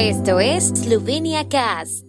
Esto 0.00 0.38
es 0.38 0.68
Slovenia 0.68 1.48
Cast. 1.48 2.04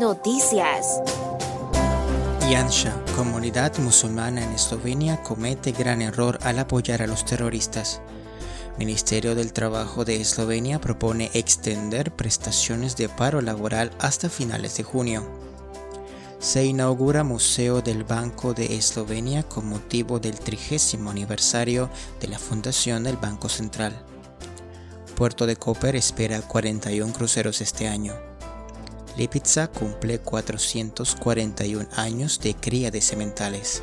Noticias. 0.00 1.00
Yansha, 2.50 2.92
comunidad 3.14 3.78
musulmana 3.78 4.42
en 4.42 4.50
Eslovenia, 4.50 5.22
comete 5.22 5.70
gran 5.70 6.02
error 6.02 6.40
al 6.42 6.58
apoyar 6.58 7.00
a 7.00 7.06
los 7.06 7.24
terroristas. 7.24 8.00
Ministerio 8.78 9.36
del 9.36 9.52
Trabajo 9.52 10.04
de 10.04 10.20
Eslovenia 10.20 10.80
propone 10.80 11.30
extender 11.34 12.10
prestaciones 12.10 12.96
de 12.96 13.08
paro 13.08 13.40
laboral 13.42 13.92
hasta 14.00 14.28
finales 14.28 14.76
de 14.76 14.82
junio. 14.82 15.49
Se 16.40 16.64
inaugura 16.64 17.22
Museo 17.22 17.82
del 17.82 18.02
Banco 18.02 18.54
de 18.54 18.74
Eslovenia 18.76 19.42
con 19.42 19.68
motivo 19.68 20.18
del 20.18 20.40
trigésimo 20.40 21.10
aniversario 21.10 21.90
de 22.18 22.28
la 22.28 22.38
fundación 22.38 23.04
del 23.04 23.18
Banco 23.18 23.50
Central. 23.50 23.94
Puerto 25.16 25.44
de 25.44 25.56
Koper 25.56 25.96
espera 25.96 26.40
41 26.40 27.12
cruceros 27.12 27.60
este 27.60 27.88
año. 27.88 28.14
Lipica 29.18 29.68
cumple 29.68 30.20
441 30.20 31.86
años 31.96 32.40
de 32.40 32.54
cría 32.54 32.90
de 32.90 33.02
sementales. 33.02 33.82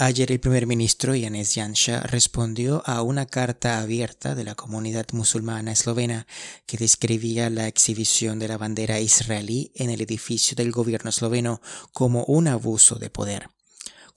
Ayer 0.00 0.30
el 0.30 0.38
primer 0.38 0.68
ministro 0.68 1.16
Yanis 1.16 1.56
Janša 1.56 2.02
respondió 2.02 2.84
a 2.86 3.02
una 3.02 3.26
carta 3.26 3.80
abierta 3.80 4.36
de 4.36 4.44
la 4.44 4.54
comunidad 4.54 5.06
musulmana 5.10 5.72
eslovena 5.72 6.28
que 6.66 6.76
describía 6.76 7.50
la 7.50 7.66
exhibición 7.66 8.38
de 8.38 8.46
la 8.46 8.58
bandera 8.58 9.00
israelí 9.00 9.72
en 9.74 9.90
el 9.90 10.00
edificio 10.00 10.54
del 10.54 10.70
gobierno 10.70 11.10
esloveno 11.10 11.60
como 11.92 12.22
un 12.26 12.46
abuso 12.46 12.94
de 13.00 13.10
poder. 13.10 13.50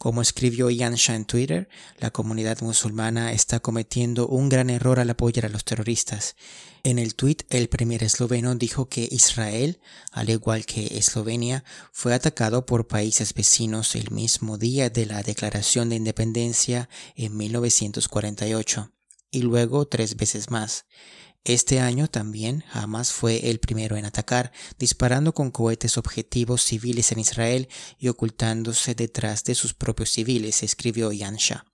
Como 0.02 0.24
escribió 0.24 0.72
Yansha 0.72 1.14
en 1.14 1.26
Twitter, 1.26 1.70
la 2.00 2.10
comunidad 2.10 2.60
musulmana 2.62 3.34
está 3.34 3.60
cometiendo 3.60 4.28
un 4.28 4.50
gran 4.50 4.72
error 4.72 5.00
al 5.00 5.12
apoyar 5.12 5.46
a 5.46 5.50
los 5.50 5.64
terroristas. 5.64 6.36
En 6.82 6.98
el 6.98 7.14
tuit, 7.14 7.44
el 7.52 7.70
primer 7.70 8.02
esloveno 8.02 8.56
dijo 8.56 8.90
que 8.90 9.08
Israel, 9.12 9.80
al 10.12 10.32
igual 10.32 10.66
que 10.66 10.98
Eslovenia, 10.98 11.64
fue 11.92 12.16
atacado 12.16 12.66
por 12.66 12.88
países 12.88 13.36
vecinos 13.36 13.94
el 13.94 14.10
mismo 14.10 14.58
día 14.58 14.90
de 14.90 15.06
la 15.06 15.22
declaración 15.22 15.90
de 15.90 15.98
independencia 15.98 16.90
en 17.16 17.38
1948, 17.38 18.92
y 19.30 19.44
luego 19.44 19.88
tres 19.88 20.16
veces 20.16 20.50
más. 20.50 20.86
Este 21.44 21.80
año 21.80 22.08
también 22.08 22.64
Hamas 22.72 23.12
fue 23.12 23.50
el 23.50 23.60
primero 23.60 23.98
en 23.98 24.06
atacar, 24.06 24.52
disparando 24.78 25.34
con 25.34 25.50
cohetes 25.50 25.98
objetivos 25.98 26.64
civiles 26.64 27.12
en 27.12 27.18
Israel 27.18 27.68
y 27.98 28.10
ocultándose 28.10 28.94
detrás 28.94 29.44
de 29.44 29.56
sus 29.56 29.74
propios 29.74 30.12
civiles, 30.12 30.62
escribió 30.62 31.12
Yansha. 31.12 31.66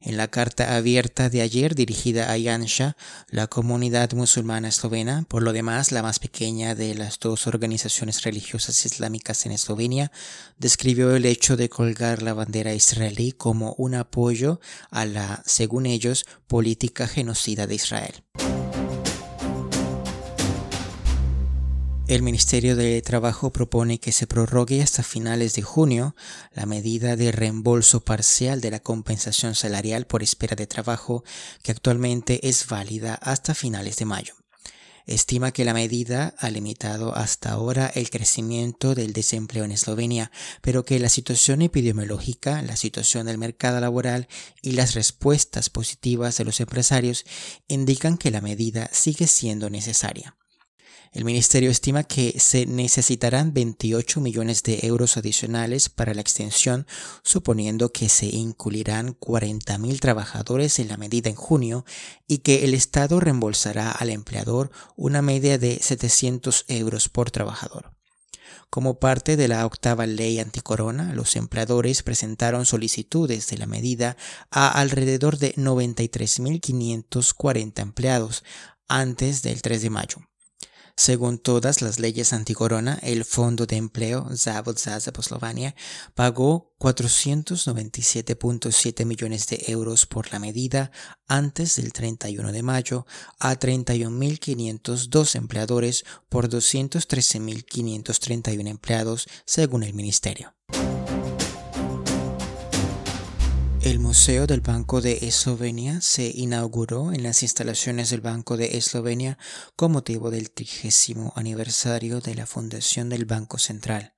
En 0.00 0.16
la 0.16 0.28
carta 0.28 0.76
abierta 0.76 1.28
de 1.28 1.42
ayer 1.42 1.76
dirigida 1.76 2.32
a 2.32 2.36
Yansha, 2.36 2.96
la 3.30 3.46
comunidad 3.46 4.12
musulmana 4.14 4.68
eslovena, 4.68 5.24
por 5.28 5.42
lo 5.42 5.52
demás 5.52 5.92
la 5.92 6.02
más 6.02 6.18
pequeña 6.18 6.74
de 6.74 6.94
las 6.94 7.20
dos 7.20 7.46
organizaciones 7.46 8.22
religiosas 8.22 8.84
islámicas 8.84 9.46
en 9.46 9.52
Eslovenia, 9.52 10.10
describió 10.56 11.14
el 11.14 11.26
hecho 11.26 11.56
de 11.56 11.68
colgar 11.68 12.22
la 12.22 12.34
bandera 12.34 12.74
israelí 12.74 13.32
como 13.32 13.74
un 13.78 13.94
apoyo 13.94 14.60
a 14.90 15.04
la, 15.04 15.42
según 15.46 15.86
ellos, 15.86 16.26
política 16.46 17.08
genocida 17.08 17.66
de 17.66 17.74
Israel. 17.76 18.24
El 22.08 22.22
Ministerio 22.22 22.74
de 22.74 23.02
Trabajo 23.02 23.52
propone 23.52 24.00
que 24.00 24.12
se 24.12 24.26
prorrogue 24.26 24.80
hasta 24.80 25.02
finales 25.02 25.52
de 25.52 25.60
junio 25.60 26.16
la 26.54 26.64
medida 26.64 27.16
de 27.16 27.32
reembolso 27.32 28.00
parcial 28.00 28.62
de 28.62 28.70
la 28.70 28.80
compensación 28.80 29.54
salarial 29.54 30.06
por 30.06 30.22
espera 30.22 30.56
de 30.56 30.66
trabajo 30.66 31.22
que 31.62 31.70
actualmente 31.70 32.48
es 32.48 32.66
válida 32.66 33.14
hasta 33.16 33.54
finales 33.54 33.96
de 33.96 34.06
mayo. 34.06 34.32
Estima 35.04 35.52
que 35.52 35.66
la 35.66 35.74
medida 35.74 36.34
ha 36.38 36.48
limitado 36.48 37.14
hasta 37.14 37.50
ahora 37.50 37.92
el 37.94 38.08
crecimiento 38.08 38.94
del 38.94 39.12
desempleo 39.12 39.64
en 39.64 39.72
Eslovenia, 39.72 40.32
pero 40.62 40.86
que 40.86 40.98
la 40.98 41.10
situación 41.10 41.60
epidemiológica, 41.60 42.62
la 42.62 42.76
situación 42.76 43.26
del 43.26 43.36
mercado 43.36 43.80
laboral 43.80 44.28
y 44.62 44.72
las 44.72 44.94
respuestas 44.94 45.68
positivas 45.68 46.38
de 46.38 46.46
los 46.46 46.58
empresarios 46.60 47.26
indican 47.68 48.16
que 48.16 48.30
la 48.30 48.40
medida 48.40 48.88
sigue 48.94 49.26
siendo 49.26 49.68
necesaria. 49.68 50.38
El 51.12 51.24
ministerio 51.24 51.70
estima 51.70 52.04
que 52.04 52.38
se 52.38 52.66
necesitarán 52.66 53.54
28 53.54 54.20
millones 54.20 54.62
de 54.62 54.80
euros 54.82 55.16
adicionales 55.16 55.88
para 55.88 56.12
la 56.12 56.20
extensión, 56.20 56.86
suponiendo 57.22 57.92
que 57.92 58.08
se 58.08 58.26
incluirán 58.26 59.18
40.000 59.18 60.00
trabajadores 60.00 60.78
en 60.78 60.88
la 60.88 60.98
medida 60.98 61.30
en 61.30 61.36
junio 61.36 61.84
y 62.26 62.38
que 62.38 62.64
el 62.64 62.74
Estado 62.74 63.20
reembolsará 63.20 63.90
al 63.90 64.10
empleador 64.10 64.70
una 64.96 65.22
media 65.22 65.58
de 65.58 65.78
700 65.80 66.66
euros 66.68 67.08
por 67.08 67.30
trabajador. 67.30 67.98
Como 68.70 68.98
parte 68.98 69.36
de 69.36 69.48
la 69.48 69.64
octava 69.64 70.04
ley 70.06 70.40
anticorona, 70.40 71.14
los 71.14 71.36
empleadores 71.36 72.02
presentaron 72.02 72.66
solicitudes 72.66 73.46
de 73.48 73.56
la 73.56 73.64
medida 73.66 74.18
a 74.50 74.68
alrededor 74.68 75.38
de 75.38 75.54
93.540 75.54 77.80
empleados 77.80 78.44
antes 78.86 79.40
del 79.42 79.62
3 79.62 79.80
de 79.80 79.90
mayo. 79.90 80.18
Según 80.98 81.38
todas 81.38 81.80
las 81.80 81.98
leyes 82.00 82.32
anticorona, 82.32 82.98
el 83.02 83.24
Fondo 83.24 83.66
de 83.66 83.76
Empleo 83.76 84.28
Zavod 84.36 84.76
za 84.76 84.98
pagó 86.16 86.74
497.7 86.80 89.04
millones 89.04 89.46
de 89.46 89.62
euros 89.68 90.06
por 90.06 90.32
la 90.32 90.40
medida 90.40 90.90
antes 91.28 91.76
del 91.76 91.92
31 91.92 92.50
de 92.50 92.64
mayo 92.64 93.06
a 93.38 93.56
31.502 93.56 95.36
empleadores 95.36 96.04
por 96.28 96.48
213.531 96.48 98.66
empleados, 98.66 99.28
según 99.44 99.84
el 99.84 99.94
ministerio. 99.94 100.57
El 103.88 104.00
Museo 104.00 104.46
del 104.46 104.60
Banco 104.60 105.00
de 105.00 105.16
Eslovenia 105.22 106.02
se 106.02 106.30
inauguró 106.34 107.10
en 107.14 107.22
las 107.22 107.42
instalaciones 107.42 108.10
del 108.10 108.20
Banco 108.20 108.58
de 108.58 108.76
Eslovenia 108.76 109.38
con 109.76 109.92
motivo 109.92 110.30
del 110.30 110.50
trigésimo 110.50 111.32
aniversario 111.36 112.20
de 112.20 112.34
la 112.34 112.44
fundación 112.44 113.08
del 113.08 113.24
Banco 113.24 113.56
Central. 113.56 114.14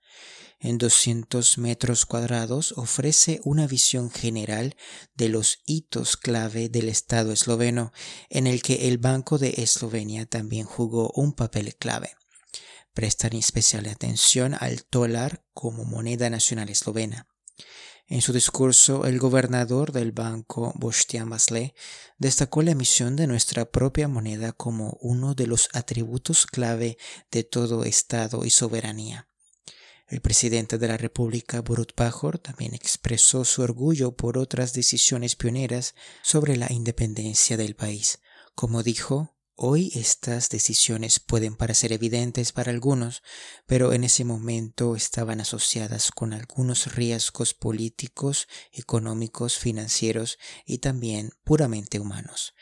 En 0.58 0.76
200 0.76 1.58
metros 1.58 2.04
cuadrados 2.04 2.74
ofrece 2.76 3.40
una 3.44 3.68
visión 3.68 4.10
general 4.10 4.74
de 5.14 5.28
los 5.28 5.60
hitos 5.66 6.16
clave 6.16 6.68
del 6.68 6.88
Estado 6.88 7.30
esloveno, 7.30 7.92
en 8.28 8.48
el 8.48 8.62
que 8.62 8.88
el 8.88 8.98
Banco 8.98 9.38
de 9.38 9.54
Eslovenia 9.58 10.26
también 10.26 10.66
jugó 10.66 11.12
un 11.14 11.32
papel 11.32 11.76
clave. 11.76 12.16
Prestan 12.92 13.34
especial 13.34 13.86
atención 13.86 14.56
al 14.58 14.82
dólar 14.90 15.44
como 15.54 15.84
moneda 15.84 16.28
nacional 16.28 16.70
eslovena. 16.70 17.28
En 18.10 18.22
su 18.22 18.32
discurso, 18.32 19.06
el 19.06 19.20
gobernador 19.20 19.92
del 19.92 20.10
banco, 20.10 20.72
Bostian 20.74 21.30
Basle, 21.30 21.76
destacó 22.18 22.60
la 22.60 22.72
emisión 22.72 23.14
de 23.14 23.28
nuestra 23.28 23.70
propia 23.70 24.08
moneda 24.08 24.50
como 24.50 24.98
uno 25.00 25.36
de 25.36 25.46
los 25.46 25.68
atributos 25.74 26.44
clave 26.44 26.98
de 27.30 27.44
todo 27.44 27.84
Estado 27.84 28.44
y 28.44 28.50
soberanía. 28.50 29.28
El 30.08 30.20
presidente 30.20 30.76
de 30.76 30.88
la 30.88 30.96
República, 30.96 31.60
Borut 31.60 31.92
Pajor, 31.92 32.40
también 32.40 32.74
expresó 32.74 33.44
su 33.44 33.62
orgullo 33.62 34.16
por 34.16 34.38
otras 34.38 34.72
decisiones 34.72 35.36
pioneras 35.36 35.94
sobre 36.20 36.56
la 36.56 36.66
independencia 36.68 37.56
del 37.56 37.76
país. 37.76 38.18
Como 38.56 38.82
dijo, 38.82 39.36
Hoy 39.62 39.92
estas 39.94 40.48
decisiones 40.48 41.20
pueden 41.20 41.54
parecer 41.54 41.92
evidentes 41.92 42.50
para 42.50 42.70
algunos, 42.70 43.22
pero 43.66 43.92
en 43.92 44.04
ese 44.04 44.24
momento 44.24 44.96
estaban 44.96 45.38
asociadas 45.38 46.12
con 46.12 46.32
algunos 46.32 46.94
riesgos 46.94 47.52
políticos, 47.52 48.48
económicos, 48.72 49.58
financieros 49.58 50.38
y 50.64 50.78
también 50.78 51.32
puramente 51.44 52.00
humanos. 52.00 52.54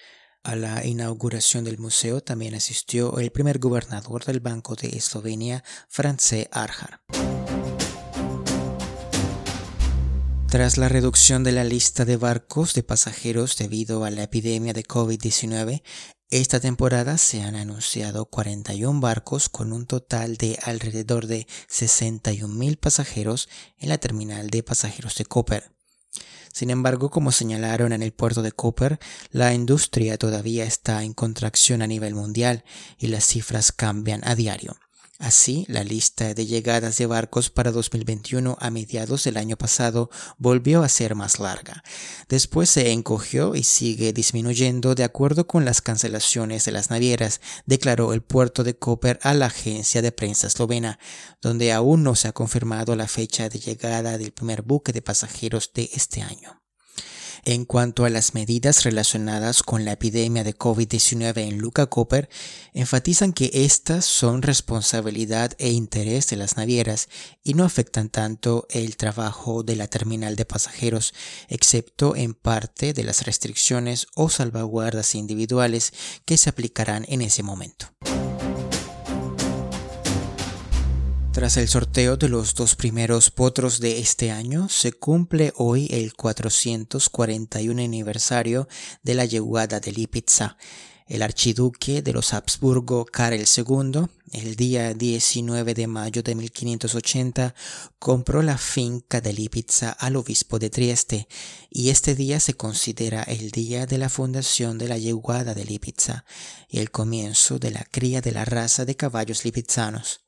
A 0.43 0.57
la 0.57 0.85
inauguración 0.85 1.63
del 1.63 1.79
museo 1.79 2.21
también 2.21 2.57
asistió 2.57 3.21
el 3.21 3.31
primer 3.31 3.61
gobernador 3.61 4.25
del 4.25 4.41
Banco 4.41 4.75
de 4.75 4.89
Eslovenia, 4.89 5.63
France 5.89 6.49
Arjar. 6.51 7.03
Tras 10.51 10.79
la 10.79 10.89
reducción 10.89 11.45
de 11.45 11.53
la 11.53 11.63
lista 11.63 12.05
de 12.07 12.17
barcos 12.17 12.73
de 12.75 12.83
pasajeros 12.83 13.57
debido 13.57 14.05
a 14.05 14.11
la 14.11 14.23
epidemia 14.23 14.73
de 14.73 14.83
COVID-19, 14.83 15.83
esta 16.31 16.61
temporada 16.61 17.17
se 17.17 17.43
han 17.43 17.57
anunciado 17.57 18.27
41 18.27 19.01
barcos 19.01 19.49
con 19.49 19.73
un 19.73 19.87
total 19.87 20.37
de 20.37 20.59
alrededor 20.63 21.27
de 21.27 21.47
61.000 21.71 22.77
pasajeros 22.77 23.49
en 23.79 23.89
la 23.89 23.97
terminal 23.97 24.51
de 24.51 24.63
pasajeros 24.63 25.15
de 25.15 25.25
Koper. 25.25 25.73
Sin 26.53 26.69
embargo, 26.69 27.11
como 27.11 27.33
señalaron 27.33 27.93
en 27.93 28.03
el 28.03 28.13
puerto 28.13 28.43
de 28.43 28.53
Koper, 28.53 28.99
la 29.31 29.55
industria 29.55 30.19
todavía 30.19 30.65
está 30.65 31.03
en 31.03 31.15
contracción 31.15 31.81
a 31.81 31.87
nivel 31.87 32.15
mundial 32.15 32.63
y 32.99 33.07
las 33.07 33.25
cifras 33.25 33.73
cambian 33.73 34.21
a 34.25 34.35
diario. 34.35 34.77
Así, 35.19 35.65
la 35.69 35.83
lista 35.83 36.33
de 36.33 36.47
llegadas 36.47 36.97
de 36.97 37.07
barcos 37.07 37.51
para 37.51 37.73
2021 37.73 38.57
a 38.61 38.71
mediados 38.71 39.25
del 39.25 39.37
año 39.37 39.57
pasado 39.57 40.11
volvió 40.39 40.85
a 40.85 40.89
ser 40.89 41.17
más 41.17 41.41
larga. 41.41 41.83
Después 42.29 42.71
se 42.71 42.93
encogió 42.93 43.57
y 43.57 43.65
sigue 43.65 44.13
disminuyendo 44.13 44.95
de 44.95 45.03
acuerdo 45.03 45.49
con 45.49 45.65
las 45.65 45.83
cancelaciones 45.83 46.65
de 46.67 46.73
las 46.73 46.91
navieras, 46.91 47.41
declaró 47.67 48.13
el 48.13 48.23
puerto 48.23 48.63
de 48.63 48.77
Koper 48.77 49.19
a 49.23 49.35
la 49.35 49.47
agencia 49.47 50.03
de 50.03 50.13
prensa 50.13 50.47
eslovena, 50.47 51.01
donde 51.43 51.73
aún 51.73 52.05
no 52.05 52.15
se 52.15 52.29
ha 52.29 52.33
confirmado 52.33 52.95
la 52.95 53.09
fecha 53.09 53.49
de 53.49 53.59
llegada 53.59 54.19
del 54.19 54.31
primer 54.31 54.63
buque 54.63 54.93
de 54.93 55.03
pasajeros 55.03 55.73
de 55.75 55.91
este 55.95 56.23
año. 56.23 56.63
En 57.45 57.65
cuanto 57.65 58.05
a 58.05 58.11
las 58.11 58.35
medidas 58.35 58.85
relacionadas 58.85 59.63
con 59.63 59.85
la 59.85 59.93
epidemia 59.93 60.45
de 60.45 60.57
COVID-19 60.57 61.49
en 61.49 61.59
Luca 61.59 61.87
Cooper, 61.87 62.29
enfatizan 62.75 63.33
que 63.33 63.51
estas 63.53 64.05
son 64.05 64.43
responsabilidad 64.43 65.53
e 65.59 65.71
interés 65.71 66.29
de 66.29 66.37
las 66.37 66.57
navieras 66.57 67.09
y 67.43 67.55
no 67.55 67.65
afectan 67.65 68.09
tanto 68.09 68.67
el 68.71 68.97
trabajo 68.97 69.63
de 69.63 69.77
la 69.77 69.87
terminal 69.87 70.37
de 70.37 70.45
pasajeros, 70.45 71.15
excepto 71.49 72.17
en 72.17 72.35
parte 72.35 72.93
de 72.93 73.05
las 73.05 73.25
restricciones 73.25 74.07
o 74.15 74.29
salvaguardas 74.29 75.15
individuales 75.15 75.93
que 76.25 76.37
se 76.37 76.51
aplicarán 76.51 77.05
en 77.09 77.23
ese 77.23 77.43
momento. 77.43 77.89
Tras 81.39 81.57
el 81.57 81.69
sorteo 81.69 82.17
de 82.17 82.29
los 82.29 82.57
dos 82.57 82.75
primeros 82.75 83.31
potros 83.31 83.79
de 83.79 84.01
este 84.01 84.33
año, 84.33 84.69
se 84.69 84.91
cumple 84.91 85.53
hoy 85.55 85.87
el 85.93 86.15
441 86.15 87.81
aniversario 87.81 88.67
de 89.05 89.15
la 89.15 89.25
llegada 89.25 89.79
de 89.79 89.93
Lipizza. 89.93 90.57
El 91.07 91.23
archiduque 91.23 92.03
de 92.03 92.13
los 92.13 92.35
Habsburgo, 92.35 93.05
Karel 93.05 93.47
II, 93.57 94.07
el 94.33 94.57
día 94.57 94.95
19 94.95 95.75
de 95.75 95.87
mayo 95.87 96.25
de 96.25 96.35
1580, 96.35 97.55
compró 98.01 98.43
la 98.43 98.59
finca 98.59 99.21
de 99.21 99.33
Lipizza 99.33 99.93
al 99.93 100.17
obispo 100.17 100.59
de 100.59 100.71
Trieste, 100.71 101.29
y 101.71 101.91
este 101.91 102.17
día 102.17 102.41
se 102.41 102.55
considera 102.55 103.23
el 103.23 103.53
día 103.53 103.87
de 103.87 103.99
la 103.99 104.09
fundación 104.09 104.77
de 104.77 104.89
la 104.89 104.99
llegada 104.99 105.55
de 105.55 105.65
Lipizza 105.65 106.25
y 106.69 106.81
el 106.81 106.91
comienzo 106.91 107.61
de 107.61 107.71
la 107.71 107.85
cría 107.85 108.21
de 108.21 108.33
la 108.33 108.45
raza 108.45 108.85
de 108.85 108.97
caballos 108.97 109.45
lipizzanos. 109.45 110.28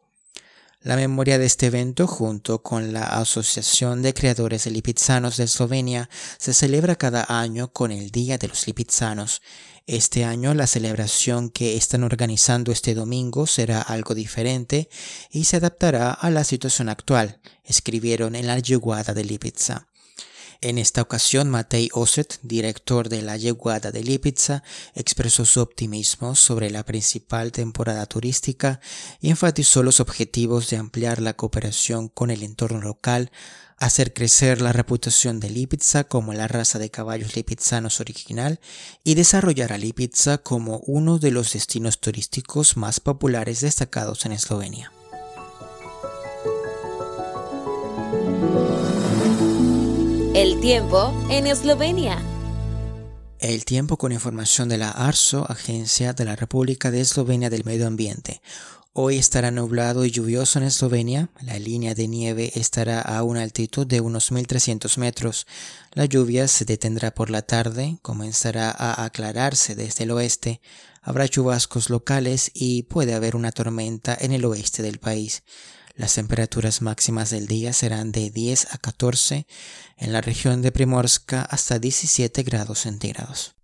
La 0.82 0.96
memoria 0.96 1.38
de 1.38 1.44
este 1.44 1.66
evento, 1.66 2.06
junto 2.06 2.62
con 2.62 2.94
la 2.94 3.04
Asociación 3.04 4.00
de 4.00 4.14
Creadores 4.14 4.64
de 4.64 4.70
Lipizzanos 4.70 5.36
de 5.36 5.44
Eslovenia, 5.44 6.08
se 6.38 6.54
celebra 6.54 6.96
cada 6.96 7.26
año 7.28 7.70
con 7.70 7.92
el 7.92 8.10
Día 8.10 8.38
de 8.38 8.48
los 8.48 8.66
Lipizzanos. 8.66 9.42
Este 9.86 10.24
año 10.24 10.54
la 10.54 10.66
celebración 10.66 11.50
que 11.50 11.76
están 11.76 12.02
organizando 12.02 12.72
este 12.72 12.94
domingo 12.94 13.46
será 13.46 13.82
algo 13.82 14.14
diferente 14.14 14.88
y 15.30 15.44
se 15.44 15.58
adaptará 15.58 16.12
a 16.12 16.30
la 16.30 16.44
situación 16.44 16.88
actual, 16.88 17.42
escribieron 17.62 18.34
en 18.34 18.46
la 18.46 18.58
Yeguada 18.58 19.12
de 19.12 19.24
Lipizza. 19.24 19.89
En 20.62 20.76
esta 20.76 21.00
ocasión, 21.00 21.48
Matei 21.48 21.88
Oset, 21.94 22.38
director 22.42 23.08
de 23.08 23.22
la 23.22 23.38
Yeguada 23.38 23.92
de 23.92 24.04
Lipizza, 24.04 24.62
expresó 24.94 25.46
su 25.46 25.60
optimismo 25.60 26.34
sobre 26.34 26.68
la 26.68 26.84
principal 26.84 27.50
temporada 27.50 28.04
turística 28.04 28.78
y 29.22 29.30
enfatizó 29.30 29.82
los 29.82 30.00
objetivos 30.00 30.68
de 30.68 30.76
ampliar 30.76 31.22
la 31.22 31.32
cooperación 31.32 32.08
con 32.08 32.30
el 32.30 32.42
entorno 32.42 32.82
local, 32.82 33.30
hacer 33.78 34.12
crecer 34.12 34.60
la 34.60 34.74
reputación 34.74 35.40
de 35.40 35.48
Lipizza 35.48 36.04
como 36.04 36.34
la 36.34 36.46
raza 36.46 36.78
de 36.78 36.90
caballos 36.90 37.36
lipizzanos 37.36 37.98
original 38.00 38.60
y 39.02 39.14
desarrollar 39.14 39.72
a 39.72 39.78
Lipizza 39.78 40.36
como 40.36 40.80
uno 40.80 41.18
de 41.18 41.30
los 41.30 41.54
destinos 41.54 42.00
turísticos 42.00 42.76
más 42.76 43.00
populares 43.00 43.62
destacados 43.62 44.26
en 44.26 44.32
Eslovenia. 44.32 44.92
El 50.32 50.60
tiempo 50.60 51.12
en 51.28 51.48
Eslovenia. 51.48 52.22
El 53.40 53.64
tiempo 53.64 53.96
con 53.96 54.12
información 54.12 54.68
de 54.68 54.78
la 54.78 54.92
ARSO, 54.92 55.44
Agencia 55.50 56.12
de 56.12 56.24
la 56.24 56.36
República 56.36 56.92
de 56.92 57.00
Eslovenia 57.00 57.50
del 57.50 57.64
Medio 57.64 57.88
Ambiente. 57.88 58.40
Hoy 58.92 59.18
estará 59.18 59.50
nublado 59.50 60.04
y 60.04 60.12
lluvioso 60.12 60.60
en 60.60 60.66
Eslovenia. 60.66 61.30
La 61.40 61.58
línea 61.58 61.96
de 61.96 62.06
nieve 62.06 62.52
estará 62.54 63.00
a 63.00 63.24
una 63.24 63.42
altitud 63.42 63.88
de 63.88 64.00
unos 64.00 64.30
1300 64.30 64.98
metros. 64.98 65.48
La 65.94 66.04
lluvia 66.04 66.46
se 66.46 66.64
detendrá 66.64 67.10
por 67.10 67.28
la 67.28 67.42
tarde, 67.42 67.98
comenzará 68.00 68.70
a 68.70 69.04
aclararse 69.04 69.74
desde 69.74 70.04
el 70.04 70.12
oeste. 70.12 70.60
Habrá 71.02 71.26
chubascos 71.26 71.90
locales 71.90 72.52
y 72.54 72.84
puede 72.84 73.14
haber 73.14 73.34
una 73.34 73.50
tormenta 73.50 74.16
en 74.20 74.30
el 74.30 74.44
oeste 74.44 74.84
del 74.84 75.00
país. 75.00 75.42
Las 76.00 76.14
temperaturas 76.14 76.80
máximas 76.80 77.28
del 77.28 77.46
día 77.46 77.74
serán 77.74 78.10
de 78.10 78.30
10 78.30 78.72
a 78.72 78.78
14, 78.78 79.46
en 79.98 80.12
la 80.14 80.22
región 80.22 80.62
de 80.62 80.72
Primorska 80.72 81.42
hasta 81.42 81.78
17 81.78 82.42
grados 82.42 82.78
centígrados. 82.78 83.54